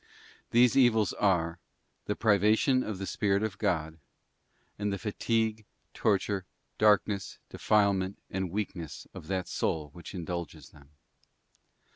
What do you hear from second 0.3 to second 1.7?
These evils are,